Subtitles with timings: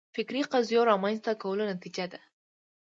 [0.15, 2.19] فکري قضیو رامنځته کولو نتیجه ده